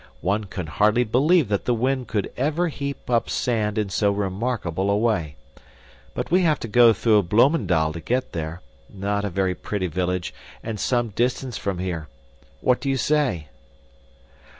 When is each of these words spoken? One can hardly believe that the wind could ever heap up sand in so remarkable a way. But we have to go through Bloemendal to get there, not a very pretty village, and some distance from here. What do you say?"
One 0.21 0.45
can 0.45 0.65
hardly 0.65 1.03
believe 1.03 1.47
that 1.49 1.65
the 1.65 1.75
wind 1.75 2.07
could 2.07 2.31
ever 2.35 2.69
heap 2.69 3.07
up 3.07 3.29
sand 3.29 3.77
in 3.77 3.89
so 3.89 4.09
remarkable 4.09 4.89
a 4.89 4.97
way. 4.97 5.35
But 6.15 6.31
we 6.31 6.41
have 6.41 6.57
to 6.61 6.67
go 6.67 6.91
through 6.91 7.21
Bloemendal 7.29 7.93
to 7.93 7.99
get 7.99 8.31
there, 8.31 8.63
not 8.91 9.23
a 9.23 9.29
very 9.29 9.53
pretty 9.53 9.85
village, 9.85 10.33
and 10.63 10.79
some 10.79 11.09
distance 11.09 11.55
from 11.59 11.77
here. 11.77 12.07
What 12.61 12.81
do 12.81 12.89
you 12.89 12.97
say?" 12.97 13.49